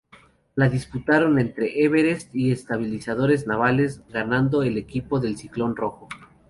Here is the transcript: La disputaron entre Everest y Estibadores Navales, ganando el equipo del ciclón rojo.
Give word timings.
La 0.55 0.67
disputaron 0.67 1.37
entre 1.37 1.83
Everest 1.83 2.33
y 2.35 2.49
Estibadores 2.51 3.45
Navales, 3.45 4.01
ganando 4.11 4.63
el 4.63 4.79
equipo 4.79 5.19
del 5.19 5.37
ciclón 5.37 5.75
rojo. 5.75 6.09